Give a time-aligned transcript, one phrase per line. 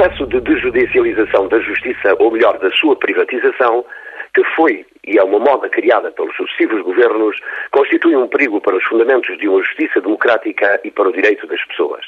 [0.00, 3.84] processo de desjudicialização da justiça, ou melhor, da sua privatização,
[4.32, 7.36] que foi e é uma moda criada pelos sucessivos governos,
[7.70, 11.62] constitui um perigo para os fundamentos de uma justiça democrática e para o direito das
[11.66, 12.06] pessoas.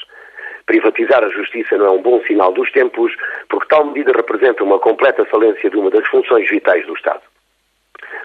[0.65, 3.13] Privatizar a justiça não é um bom sinal dos tempos,
[3.47, 7.21] porque tal medida representa uma completa falência de uma das funções vitais do Estado.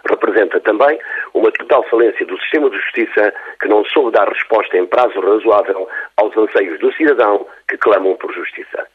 [0.09, 0.98] Representa também
[1.34, 5.87] uma total falência do sistema de justiça que não soube dar resposta em prazo razoável
[6.16, 8.87] aos anseios do cidadão que clamam por justiça.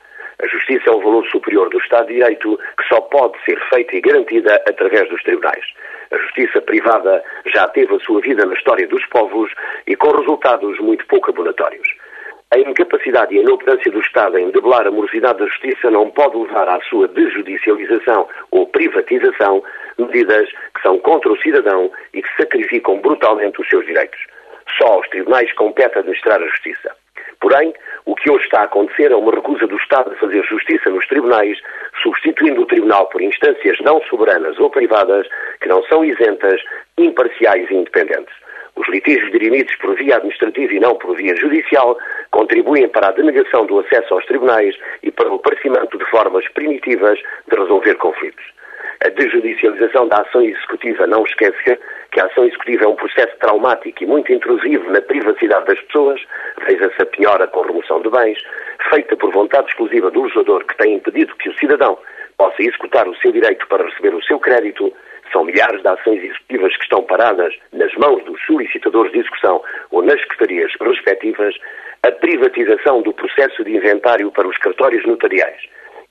[0.44, 3.96] A justiça é um valor superior do Estado de Direito que só pode ser feita
[3.96, 5.64] e garantida através dos tribunais.
[6.12, 9.50] A justiça privada já teve a sua vida na história dos povos
[9.88, 11.88] e com resultados muito pouco abonatórios.
[12.52, 16.36] A incapacidade e a inoperância do Estado em debelar a morosidade da justiça não pode
[16.36, 19.64] levar à sua desjudicialização ou privatização,
[19.98, 24.20] medidas que são contra o cidadão e que sacrificam brutalmente os seus direitos.
[24.78, 27.03] Só aos tribunais compete administrar a justiça.
[27.44, 27.74] Porém,
[28.06, 31.06] o que hoje está a acontecer é uma recusa do Estado de fazer justiça nos
[31.08, 31.60] tribunais,
[32.02, 35.28] substituindo o tribunal por instâncias não soberanas ou privadas
[35.60, 36.62] que não são isentas,
[36.98, 38.34] imparciais e independentes.
[38.78, 41.98] Os litígios dirimidos por via administrativa e não por via judicial
[42.32, 47.20] contribuem para a denegação do acesso aos tribunais e para o aparecimento de formas primitivas
[47.20, 48.46] de resolver conflitos.
[49.06, 51.78] A desjudicialização da ação executiva não esquece
[52.14, 56.22] que a ação executiva é um processo traumático e muito intrusivo na privacidade das pessoas,
[56.68, 58.38] veja-se a penhora com remoção de bens,
[58.90, 61.98] feita por vontade exclusiva do legislador que tem impedido que o cidadão
[62.38, 64.94] possa executar o seu direito para receber o seu crédito,
[65.32, 70.04] são milhares de ações executivas que estão paradas nas mãos dos solicitadores de execução ou
[70.04, 71.56] nas secretarias respectivas,
[72.04, 75.62] a privatização do processo de inventário para os cartórios notariais,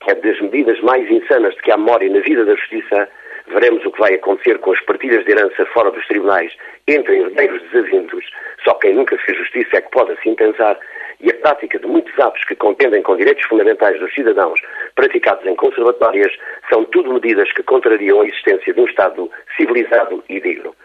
[0.01, 3.07] que é das medidas mais insanas de que há memória na vida da justiça,
[3.53, 6.51] veremos o que vai acontecer com as partilhas de herança fora dos tribunais
[6.87, 8.25] entre herdeiros desavindos.
[8.63, 10.77] Só quem nunca fez justiça é que pode assim pensar.
[11.21, 14.59] E a prática de muitos atos que contendem com direitos fundamentais dos cidadãos,
[14.95, 16.33] praticados em conservatórias,
[16.69, 20.75] são tudo medidas que contrariam a existência de um Estado civilizado e digno.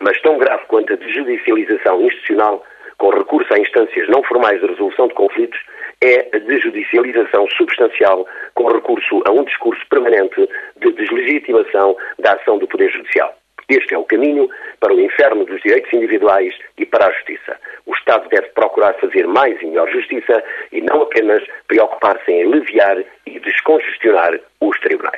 [0.00, 2.62] Mas tão grave quanto a desjudicialização institucional,
[2.98, 5.58] com recurso a instâncias não formais de resolução de conflitos,
[6.06, 12.68] é a desjudicialização substancial com recurso a um discurso permanente de deslegitimação da ação do
[12.68, 13.34] Poder Judicial.
[13.68, 17.56] Este é o caminho para o inferno dos direitos individuais e para a justiça.
[17.84, 23.02] O Estado deve procurar fazer mais e melhor justiça e não apenas preocupar-se em aliviar
[23.26, 25.15] e descongestionar os tribunais.